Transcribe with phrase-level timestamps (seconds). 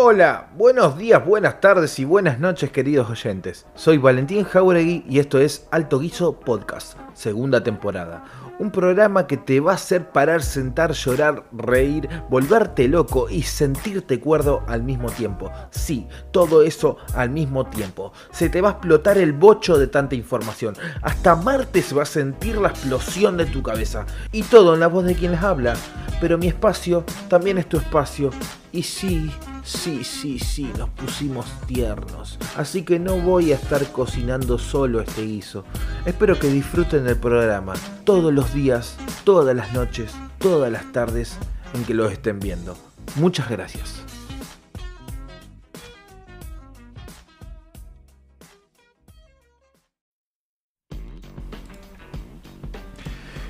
[0.00, 3.66] Hola, buenos días, buenas tardes y buenas noches queridos oyentes.
[3.74, 8.22] Soy Valentín Jauregui y esto es Alto Guiso Podcast, segunda temporada.
[8.60, 14.20] Un programa que te va a hacer parar, sentar, llorar, reír, volverte loco y sentirte
[14.20, 15.50] cuerdo al mismo tiempo.
[15.70, 18.12] Sí, todo eso al mismo tiempo.
[18.30, 20.76] Se te va a explotar el bocho de tanta información.
[21.02, 24.06] Hasta Marte se va a sentir la explosión de tu cabeza.
[24.30, 25.74] Y todo en la voz de quien les habla.
[26.20, 28.30] Pero mi espacio también es tu espacio.
[28.72, 29.30] Y sí,
[29.68, 32.38] Sí, sí, sí, nos pusimos tiernos.
[32.56, 35.62] Así que no voy a estar cocinando solo este guiso.
[36.06, 41.36] Espero que disfruten del programa todos los días, todas las noches, todas las tardes
[41.74, 42.78] en que lo estén viendo.
[43.16, 44.00] Muchas gracias.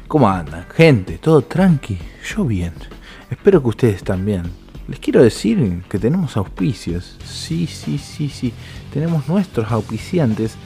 [0.08, 0.66] ¿Cómo andan?
[0.70, 1.96] Gente, todo tranqui.
[2.24, 2.74] Yo bien.
[3.30, 4.67] Espero que ustedes también.
[4.88, 7.16] Les quiero decir que tenemos auspicios.
[7.22, 8.54] Sí, sí, sí, sí.
[8.92, 10.56] Tenemos nuestros auspiciantes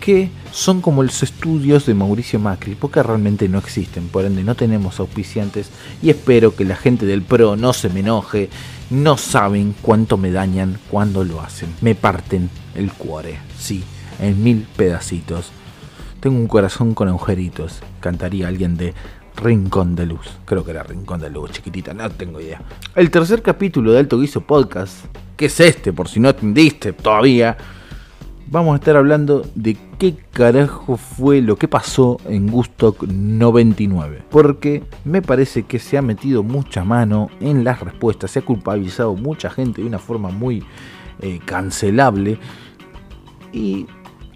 [0.00, 4.54] que son como los estudios de Mauricio Macri, porque realmente no existen, por ende no
[4.54, 5.70] tenemos auspiciantes
[6.02, 8.48] y espero que la gente del PRO no se me enoje,
[8.88, 13.84] no saben cuánto me dañan cuando lo hacen, me parten el cuore, sí,
[14.20, 15.52] en mil pedacitos.
[16.20, 18.94] Tengo un corazón con agujeritos, cantaría alguien de
[19.40, 20.38] Rincón de Luz.
[20.44, 22.62] Creo que era Rincón de Luz, chiquitita, no tengo idea.
[22.94, 27.56] El tercer capítulo de Alto Guiso Podcast, que es este, por si no entendiste todavía,
[28.50, 34.24] vamos a estar hablando de qué carajo fue lo que pasó en Gusto 99.
[34.30, 39.14] Porque me parece que se ha metido mucha mano en las respuestas, se ha culpabilizado
[39.14, 40.62] mucha gente de una forma muy
[41.20, 42.38] eh, cancelable.
[43.52, 43.86] Y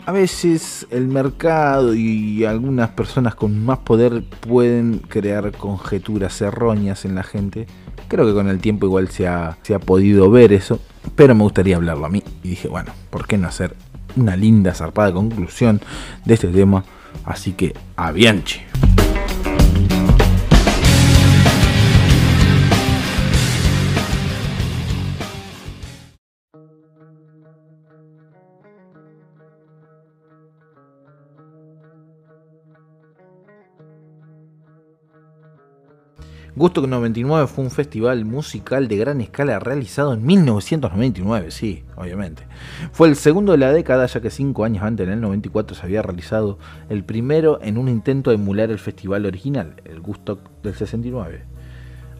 [0.07, 7.15] a veces el mercado y algunas personas con más poder pueden crear conjeturas erróneas en
[7.15, 7.67] la gente.
[8.09, 10.79] Creo que con el tiempo igual se ha, se ha podido ver eso,
[11.17, 12.23] pero me gustaría hablarlo a mí.
[12.43, 13.75] Y dije, bueno, ¿por qué no hacer
[14.17, 15.81] una linda, zarpada conclusión
[16.25, 16.85] de este tema?
[17.25, 18.13] Así que, a.
[36.57, 42.45] Gusto 99 fue un festival musical de gran escala realizado en 1999, sí, obviamente.
[42.93, 45.83] Fue el segundo de la década, ya que cinco años antes, en el 94, se
[45.83, 50.77] había realizado el primero en un intento de emular el festival original, el Gusto del
[50.77, 51.43] 69.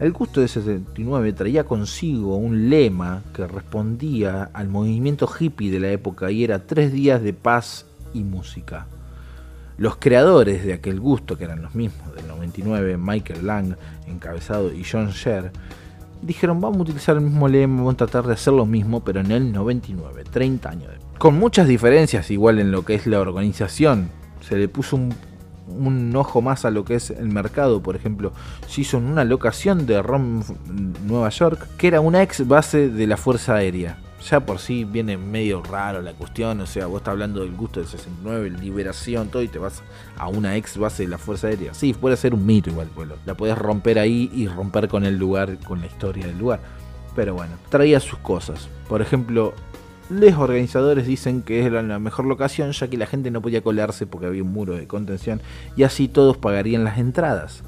[0.01, 5.91] El Gusto del 69 traía consigo un lema que respondía al movimiento hippie de la
[5.91, 8.87] época y era tres días de paz y música.
[9.77, 13.75] Los creadores de aquel gusto, que eran los mismos del 99, Michael Lang,
[14.07, 15.51] encabezado, y John Sher,
[16.21, 19.19] dijeron vamos a utilizar el mismo lema, vamos a tratar de hacer lo mismo, pero
[19.19, 20.91] en el 99, 30 años.
[21.17, 24.09] Con muchas diferencias igual en lo que es la organización.
[24.41, 28.31] Se le puso un, ojo más a lo que es el mercado, por ejemplo,
[28.67, 30.43] se hizo en una locación de ROM
[31.05, 33.97] Nueva York, que era una ex base de la Fuerza Aérea
[34.29, 37.79] ya por sí viene medio raro la cuestión, o sea, vos estás hablando del gusto
[37.79, 39.83] del 69, liberación, todo, y te vas
[40.17, 41.73] a una ex base de la Fuerza Aérea.
[41.73, 43.17] Sí, puede ser un mito igual, pueblo.
[43.25, 46.59] La podés romper ahí y romper con el lugar, con la historia del lugar.
[47.15, 48.67] Pero bueno, traía sus cosas.
[48.89, 49.53] Por ejemplo,
[50.09, 54.05] los organizadores dicen que era la mejor locación ya que la gente no podía colarse
[54.05, 55.41] porque había un muro de contención
[55.75, 57.63] y así todos pagarían las entradas.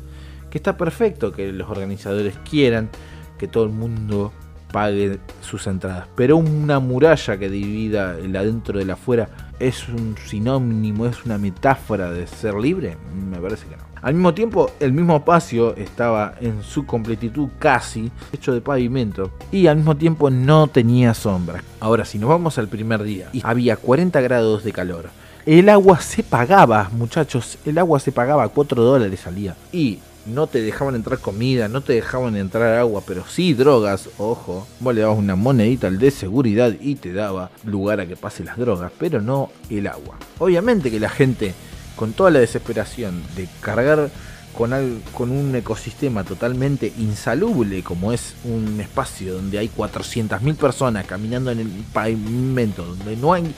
[0.50, 2.90] Que está perfecto que los organizadores quieran
[3.38, 4.34] que todo el mundo
[4.72, 6.08] pague sus entradas.
[6.16, 9.30] Pero una muralla que divida el adentro del afuera
[9.60, 12.98] es un sinónimo, es una metáfora de ser libre.
[13.30, 13.88] Me parece que no.
[14.02, 19.68] Al mismo tiempo, el mismo espacio estaba en su completitud casi hecho de pavimento y
[19.68, 21.64] al mismo tiempo no tenía sombra.
[21.80, 25.10] Ahora, si nos vamos al primer día y había 40 grados de calor,
[25.48, 29.56] el agua se pagaba, muchachos, el agua se pagaba 4 dólares al día.
[29.72, 34.68] Y no te dejaban entrar comida, no te dejaban entrar agua, pero sí drogas, ojo,
[34.80, 38.44] vos le dabas una monedita al de seguridad y te daba lugar a que pase
[38.44, 40.18] las drogas, pero no el agua.
[40.40, 41.54] Obviamente que la gente,
[41.96, 44.10] con toda la desesperación de cargar
[44.54, 51.52] con, con un ecosistema totalmente insalubre como es un espacio donde hay 400.000 personas caminando
[51.52, 53.54] en el pavimento, donde no hay,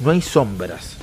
[0.00, 0.96] no hay sombras,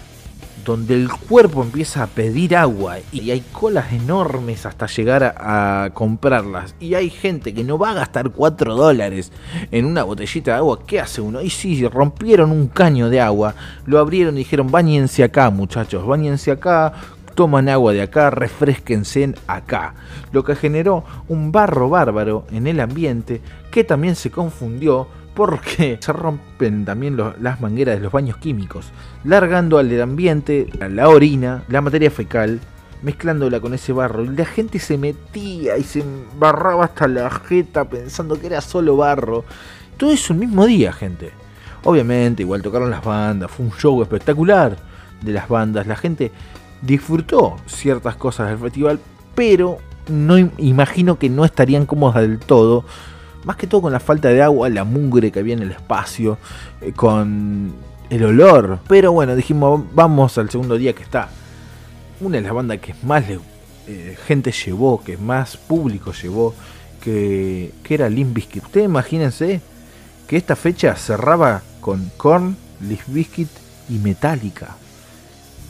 [0.66, 6.76] donde el cuerpo empieza a pedir agua y hay colas enormes hasta llegar a, comprarlas
[6.80, 9.32] y hay gente que no va a gastar 4 dólares
[9.72, 11.42] en una botellita de agua, ¿qué hace uno?
[11.42, 13.54] Y si rompieron un caño de agua,
[13.86, 16.94] lo abrieron y dijeron, bañense acá muchachos, bañense acá,
[17.36, 19.94] toman agua de acá, refresquense acá.
[20.32, 23.42] Lo que generó un barro bárbaro en el ambiente
[23.72, 28.88] que también se confundió porque se rompen también las mangueras de los baños químicos,
[29.24, 32.60] largando al ambiente la orina, la materia fecal,
[33.02, 34.24] mezclándola con ese barro.
[34.24, 38.98] Y la gente se metía y se embarraba hasta la jeta pensando que era solo
[38.98, 39.44] barro.
[39.98, 41.32] Todo eso el mismo día, gente.
[41.84, 44.76] Obviamente, igual tocaron las bandas, fue un show espectacular
[45.22, 45.86] de las bandas.
[45.86, 46.32] La gente
[46.82, 49.00] disfrutó ciertas cosas del festival,
[49.36, 49.78] pero
[50.10, 52.86] no imagino que no estarían cómodas del todo.
[53.46, 56.38] Más que todo con la falta de agua, la mugre que había en el espacio,
[56.82, 57.74] eh, con
[58.10, 58.80] el olor.
[58.88, 61.30] Pero bueno, dijimos, vamos al segundo día que está
[62.20, 63.24] una de las bandas que más
[63.88, 66.54] eh, gente llevó, que más público llevó,
[67.02, 68.64] que, que era Limp Bizkit.
[68.64, 69.62] Ustedes imagínense
[70.28, 73.50] que esta fecha cerraba con Korn, Limp Bizkit
[73.90, 74.76] y Metallica.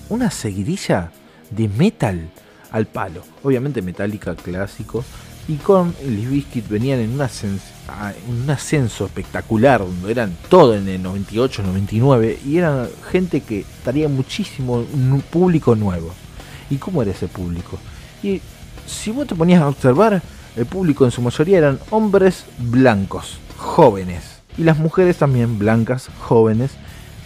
[0.07, 1.11] Una seguidilla
[1.49, 2.29] de metal
[2.71, 3.23] al palo.
[3.43, 5.03] Obviamente Metallica clásico.
[5.47, 11.03] Y y Limp Bizkit venían en un, ascenso, un espectacular, donde eran todo en el
[11.03, 16.11] 98, 99, y eran gente que estaría muchísimo, un público nuevo.
[16.71, 17.77] ¿Y cómo era ese público?
[18.23, 18.41] Y
[18.87, 20.21] si vos te ponías a observar,
[20.55, 24.41] el público en su mayoría eran hombres blancos, jóvenes.
[24.57, 26.71] Y las mujeres también blancas, jóvenes,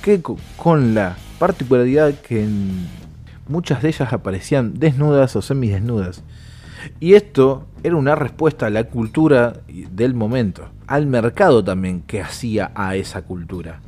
[0.01, 0.21] que
[0.57, 2.47] con la particularidad que
[3.47, 6.21] muchas de ellas aparecían desnudas o semidesnudas.
[6.99, 12.71] Y esto era una respuesta a la cultura del momento, al mercado también que hacía
[12.75, 13.81] a esa cultura.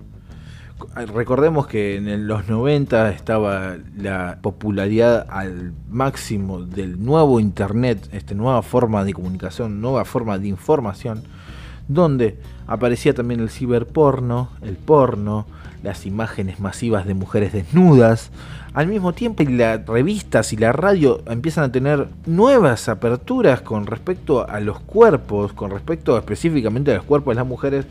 [1.14, 8.62] Recordemos que en los 90 estaba la popularidad al máximo del nuevo Internet, esta nueva
[8.62, 11.24] forma de comunicación, nueva forma de información,
[11.94, 15.46] donde aparecía también el ciberporno, el porno,
[15.84, 18.32] las imágenes masivas de mujeres desnudas.
[18.74, 24.48] Al mismo tiempo, las revistas y la radio empiezan a tener nuevas aperturas con respecto
[24.48, 27.86] a los cuerpos, con respecto específicamente a los cuerpos de las mujeres,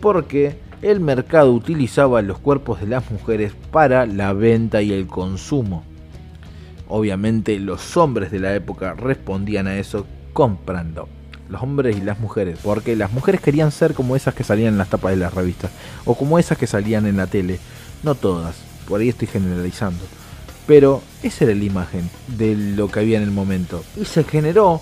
[0.00, 5.84] porque el mercado utilizaba los cuerpos de las mujeres para la venta y el consumo.
[6.88, 11.08] Obviamente los hombres de la época respondían a eso comprando.
[11.48, 14.78] Los hombres y las mujeres, porque las mujeres querían ser como esas que salían en
[14.78, 15.70] las tapas de las revistas,
[16.04, 17.58] o como esas que salían en la tele.
[18.02, 18.56] No todas,
[18.88, 20.04] por ahí estoy generalizando.
[20.66, 23.84] Pero esa era la imagen de lo que había en el momento.
[23.96, 24.80] Y se generó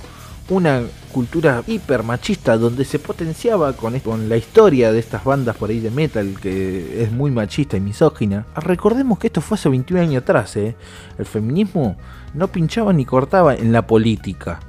[0.49, 0.82] una
[1.12, 5.81] cultura hiper machista donde se potenciaba con, con la historia de estas bandas por ahí
[5.81, 8.46] de metal que es muy machista y misógina.
[8.56, 10.75] Recordemos que esto fue hace 21 años atrás, ¿eh?
[11.19, 11.96] el feminismo
[12.34, 14.60] no pinchaba ni cortaba en la política.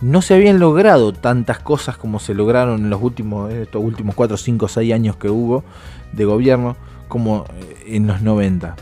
[0.00, 4.36] No se habían logrado tantas cosas como se lograron en los últimos, estos últimos 4,
[4.36, 5.64] 5, 6 años que hubo
[6.12, 6.76] de gobierno
[7.08, 8.76] como eh, en los 90.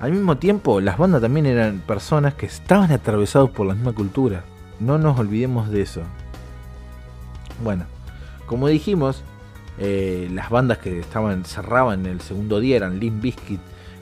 [0.00, 4.44] Al mismo tiempo, las bandas también eran personas que estaban atravesados por la misma cultura.
[4.80, 6.02] No nos olvidemos de eso.
[7.62, 7.84] Bueno,
[8.46, 9.22] como dijimos,
[9.78, 13.60] eh, las bandas que estaban cerraban el segundo día eran Limp Bizkit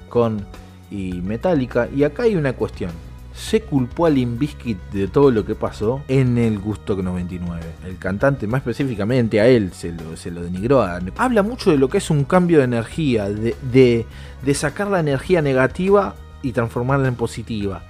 [0.09, 0.45] con
[0.91, 1.89] y Metallica.
[1.95, 2.91] Y acá hay una cuestión.
[3.37, 7.63] Se culpó a Limp Bizkit de todo lo que pasó en el Gusto 99.
[7.85, 10.83] El cantante, más específicamente a él, se lo, se lo denigró.
[11.17, 14.07] Habla mucho de lo que es un cambio de energía, de, de,
[14.43, 17.83] de sacar la energía negativa y transformarla en positiva.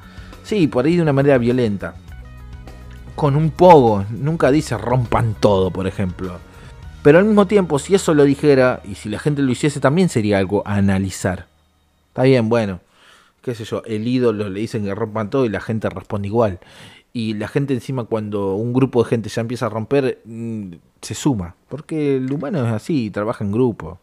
[0.42, 1.94] Sí, por ahí de una manera violenta
[3.16, 4.04] con un pogo.
[4.10, 6.38] Nunca dice rompan todo, por ejemplo.
[7.02, 10.08] Pero al mismo tiempo, si eso lo dijera y si la gente lo hiciese, también
[10.08, 11.46] sería algo a analizar.
[12.08, 12.80] Está bien, bueno,
[13.46, 16.58] qué sé yo, el ídolo le dicen que rompan todo y la gente responde igual.
[17.12, 21.14] Y la gente encima cuando un grupo de gente ya empieza a romper, mm, se
[21.14, 21.54] suma.
[21.68, 24.00] Porque el humano es así, trabaja en grupo.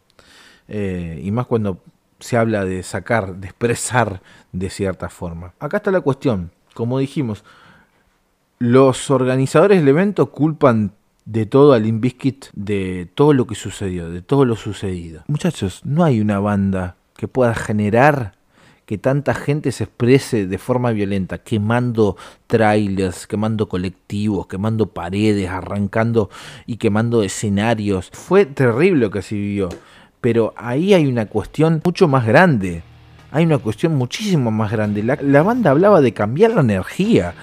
[0.66, 1.82] Eh, y más cuando
[2.20, 4.22] se habla de sacar, de expresar
[4.52, 5.52] de cierta forma.
[5.60, 6.50] Acá está la cuestión.
[6.72, 7.44] Como dijimos,
[8.58, 10.92] los organizadores del evento culpan
[11.26, 15.22] de todo al Limbiskit, de todo lo que sucedió, de todo lo sucedido.
[15.26, 18.42] Muchachos, no hay una banda que pueda generar
[18.86, 26.30] que tanta gente se exprese de forma violenta, quemando trailers, quemando colectivos, quemando paredes, arrancando
[26.66, 28.10] y quemando escenarios.
[28.12, 29.68] Fue terrible lo que se vivió,
[30.20, 32.82] pero ahí hay una cuestión mucho más grande.
[33.30, 35.02] Hay una cuestión muchísimo más grande.
[35.02, 37.34] La, la banda hablaba de cambiar la energía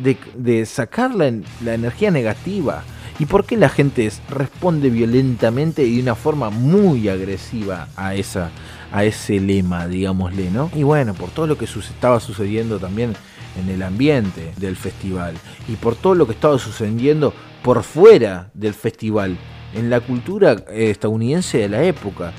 [0.00, 1.28] de, sacar la,
[1.66, 2.82] energía negativa.
[3.18, 8.50] ¿Y por qué la gente responde violentamente y de una forma muy agresiva a, esa,
[8.92, 10.70] a ese lema, digámosle, ¿no?
[10.74, 13.14] Y bueno, por todo lo que estaba sucediendo también
[13.58, 15.34] en el ambiente del festival
[15.68, 17.32] y por todo lo que estaba sucediendo
[17.62, 19.36] por fuera del festival,
[19.74, 22.32] en la cultura eh, estadounidense de la época.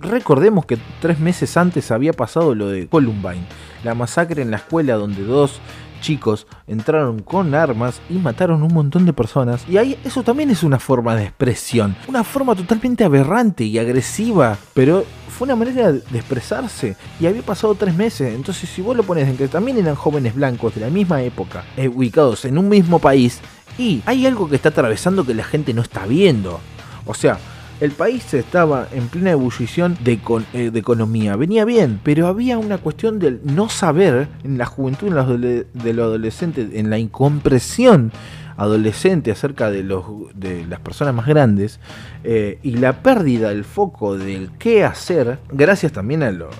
[0.00, 3.46] Recordemos que tres meses antes había pasado lo de Columbine,
[3.84, 5.60] la masacre en la escuela donde dos
[6.06, 9.66] chicos entraron con armas y mataron un montón de personas.
[9.68, 14.56] Y ahí eso también es una forma de expresión, una forma totalmente aberrante y agresiva,
[14.72, 18.34] pero fue una manera de expresarse y había pasado tres meses.
[18.34, 21.64] Entonces, si vos lo pones en que también eran jóvenes blancos de la misma época,
[21.76, 23.40] eh, ubicados en un mismo país,
[23.76, 26.60] y hay algo que está atravesando que la gente no está viendo.
[27.04, 27.38] O sea,
[27.80, 30.18] el país estaba en plena ebullición de,
[30.54, 35.08] eh, de, economía, venía bien, pero había una cuestión del no saber en la juventud
[35.08, 38.12] de los adolescentes, en la incompresión
[38.56, 40.04] adolescente acerca de, los,
[40.34, 41.78] de las personas más grandes
[42.24, 46.50] eh, y la pérdida del foco del qué hacer, gracias también a los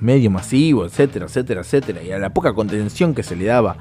[0.00, 3.76] medios masivos, etcétera, etcétera, etcétera, y a la poca contención que se le daba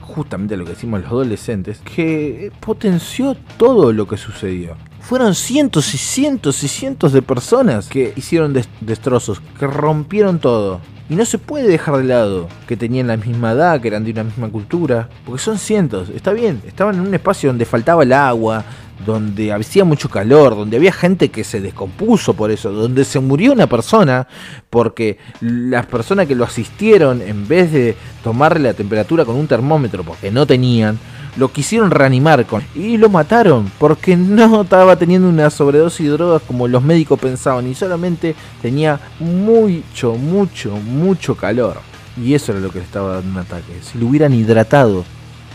[0.00, 4.76] justamente a lo que decimos los adolescentes, que potenció todo lo que sucedió.
[5.02, 10.80] Fueron cientos y cientos y cientos de personas que hicieron destrozos, que rompieron todo.
[11.10, 14.12] Y no se puede dejar de lado que tenían la misma edad, que eran de
[14.12, 16.08] una misma cultura, porque son cientos.
[16.08, 18.64] Está bien, estaban en un espacio donde faltaba el agua,
[19.04, 23.52] donde hacía mucho calor, donde había gente que se descompuso por eso, donde se murió
[23.52, 24.26] una persona
[24.70, 30.04] porque las personas que lo asistieron, en vez de tomarle la temperatura con un termómetro,
[30.04, 30.98] porque no tenían,
[31.36, 36.42] lo quisieron reanimar con y lo mataron porque no estaba teniendo una sobredosis de drogas
[36.42, 41.78] como los médicos pensaban y solamente tenía mucho, mucho, mucho calor.
[42.16, 43.72] Y eso era lo que le estaba dando un ataque.
[43.80, 45.04] Si lo hubieran hidratado,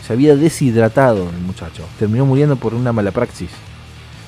[0.04, 1.84] se había deshidratado el muchacho.
[1.98, 3.50] Terminó muriendo por una mala praxis.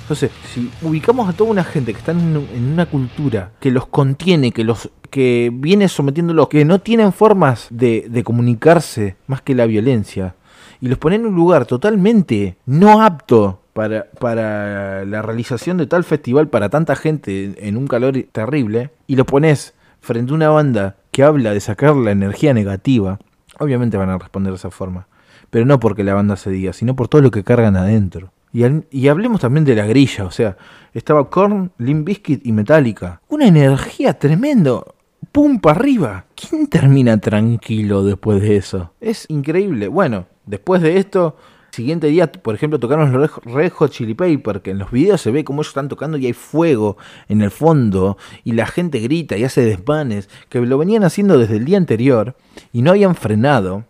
[0.02, 2.36] Entonces, si ubicamos a toda una gente que está en,
[2.72, 8.06] una cultura que los contiene, que los que viene sometiéndolos, que no tienen formas de,
[8.08, 10.34] de comunicarse más que la violencia,
[10.80, 16.04] y los pone en un lugar totalmente no apto para, para la realización de tal
[16.04, 20.96] festival para tanta gente en un calor terrible, y los pones frente a una banda
[21.10, 23.18] que habla de sacar la energía negativa,
[23.58, 25.06] obviamente van a responder de esa forma.
[25.50, 28.32] Pero no porque la banda se diga, sino por todo lo que cargan adentro.
[28.52, 30.56] Y, y hablemos también de la grilla, o sea,
[30.94, 33.20] estaba Korn, Limp Bizkit y Metallica.
[33.28, 34.94] Una energía tremendo
[35.32, 36.26] pum arriba.
[36.34, 38.92] ¿Quién termina tranquilo después de eso?
[39.00, 39.88] Es increíble.
[39.88, 41.36] Bueno, después de esto,
[41.70, 45.30] siguiente día, por ejemplo, tocaron los Red Hot Chili Paper, que en los videos se
[45.30, 46.96] ve como ellos están tocando y hay fuego
[47.28, 51.56] en el fondo y la gente grita y hace desmanes, que lo venían haciendo desde
[51.56, 52.36] el día anterior
[52.72, 53.84] y no habían frenado.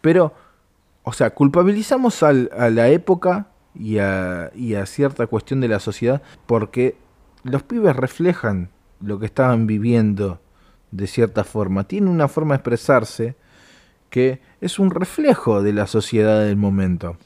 [0.00, 0.34] Pero,
[1.02, 6.22] o sea, culpabilizamos a la época y a, y a cierta cuestión de la sociedad
[6.46, 6.96] porque
[7.42, 10.40] los pibes reflejan lo que estaban viviendo
[10.94, 11.84] de cierta forma.
[11.84, 13.34] Tiene una forma de expresarse
[14.10, 17.16] que es un reflejo de la sociedad del momento.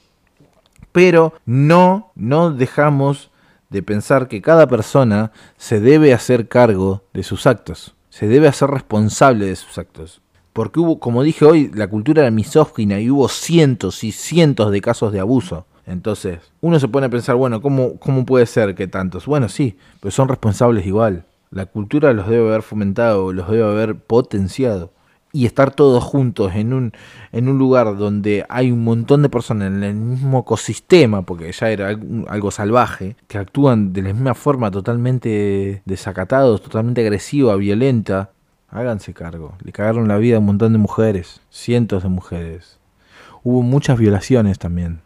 [0.90, 3.30] Pero no, no dejamos
[3.68, 8.70] de pensar que cada persona se debe hacer cargo de sus actos, se debe hacer
[8.70, 10.22] responsable de sus actos.
[10.54, 14.80] Porque hubo, como dije hoy, la cultura era misógina y hubo cientos y cientos de
[14.80, 15.66] casos de abuso.
[15.86, 19.26] Entonces, uno se pone a pensar, bueno, ¿cómo, cómo puede ser que tantos?
[19.26, 21.26] Bueno, sí, pero son responsables igual.
[21.50, 24.92] La cultura los debe haber fomentado, los debe haber potenciado.
[25.30, 26.92] Y estar todos juntos en un,
[27.32, 31.70] en un lugar donde hay un montón de personas en el mismo ecosistema, porque ya
[31.70, 38.30] era algo, salvaje, que actúan de la misma forma totalmente desacatados, totalmente agresiva, violenta,
[38.70, 39.54] háganse cargo.
[39.62, 42.78] Le cagaron la vida a un montón de mujeres, cientos de mujeres.
[43.42, 45.02] Hubo muchas violaciones también.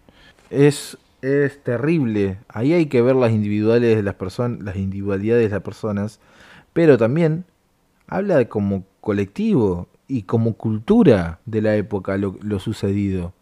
[0.50, 2.38] Es es terrible.
[2.48, 6.20] Ahí hay que ver las individuales de las personas, las individualidades de las personas,
[6.72, 7.44] pero también
[8.06, 13.32] habla de como colectivo y como cultura de la época lo, sucedido.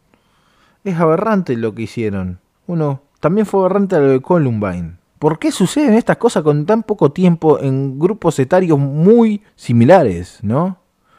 [0.85, 2.39] Es aberrante lo que hicieron.
[2.67, 4.97] Uno, también fue aberrante lo de Columbine.
[5.19, 10.79] ¿Por qué suceden estas cosas con tan poco tiempo en grupos etarios muy similares, no?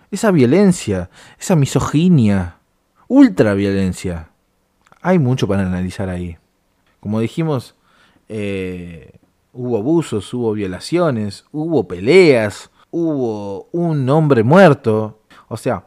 [0.10, 2.58] Esa violencia, esa misoginia,
[3.08, 4.30] ultra violencia.
[5.02, 6.38] Hay mucho para analizar ahí.
[7.00, 7.76] Como dijimos,
[8.30, 9.20] eh,
[9.54, 15.20] hubo abusos, hubo violaciones, hubo peleas, hubo un hombre muerto.
[15.48, 15.86] O sea,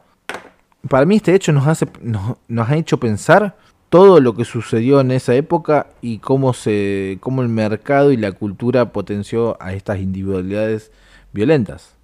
[0.89, 3.57] para mí este hecho nos, hace, nos, ha hecho pensar
[3.89, 8.31] todo lo que sucedió en esa época y cómo, se, cómo el mercado y la
[8.31, 10.91] cultura potenció a estas individualidades
[11.31, 11.95] violentas.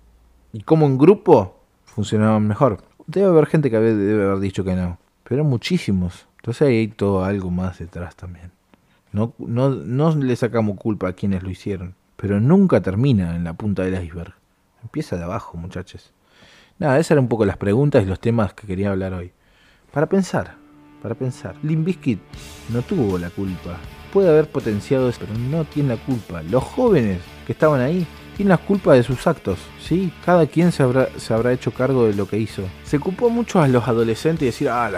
[0.53, 2.83] Y cómo en grupo funcionaban mejor.
[3.07, 6.27] Debe haber gente que debe haber dicho que no, pero muchísimos.
[6.37, 8.51] Entonces hay todo algo más detrás también.
[9.11, 13.53] No, no, no le sacamos culpa a quienes lo hicieron, pero nunca termina en la
[13.53, 14.33] punta del iceberg.
[14.81, 16.13] Empieza de abajo, muchachos.
[16.79, 19.31] Nada, esas eran un poco las preguntas y los temas que quería hablar hoy.
[19.91, 20.55] Para pensar,
[21.01, 21.55] para pensar.
[21.61, 22.19] Limbiskit
[22.69, 23.77] no tuvo la culpa.
[24.13, 26.41] Puede haber potenciado eso, pero no tiene la culpa.
[26.43, 29.59] Los jóvenes que estaban ahí tienen la culpa de sus actos.
[29.79, 32.63] Sí, cada quien se habrá, se habrá hecho cargo de lo que hizo.
[32.83, 34.89] Se ocupó mucho a los adolescentes y decir, ah,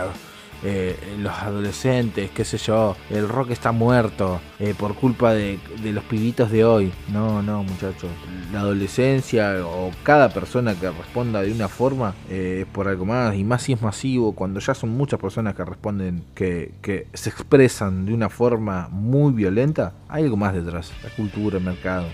[0.65, 6.03] eh, los adolescentes, qué sé yo, el rock está muerto eh, por culpa de, los
[6.05, 6.93] pibitos de hoy.
[7.11, 8.09] No, no, muchachos.
[8.53, 13.43] La adolescencia o cada persona que responda de una forma es por algo más, y
[13.43, 18.13] más si es masivo, cuando ya son muchas personas que responden, que, se expresan de
[18.13, 22.07] una forma muy violenta, hay algo más detrás, la cultura, el mercado.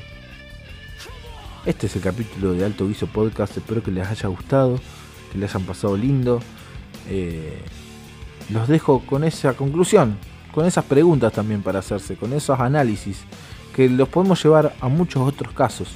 [1.65, 3.57] Este es el capítulo de Alto Viso Podcast.
[3.57, 4.79] Espero que les haya gustado,
[5.31, 6.39] que les hayan pasado lindo.
[7.09, 7.61] Eh,
[8.49, 10.17] los dejo con esa conclusión,
[10.53, 13.21] con esas preguntas también para hacerse, con esos análisis
[13.75, 15.89] que los podemos llevar a muchos otros casos.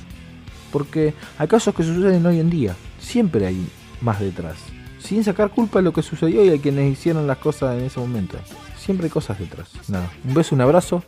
[0.72, 3.68] Porque hay casos que suceden hoy en día, siempre hay
[4.02, 4.58] más detrás.
[5.00, 8.00] Sin sacar culpa de lo que sucedió y a quienes hicieron las cosas en ese
[8.00, 8.38] momento.
[8.78, 9.70] Siempre hay cosas detrás.
[9.90, 11.04] Nada, un beso, un abrazo.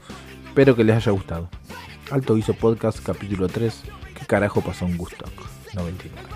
[0.48, 1.50] Espero que les haya gustado.
[2.12, 3.84] Alto Viso Podcast, capítulo 3.
[4.20, 5.26] ¿Qué carajo pasó en Gusto
[5.74, 6.36] 99?